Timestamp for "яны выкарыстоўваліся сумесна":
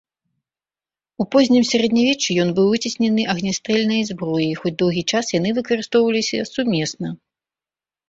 5.39-7.07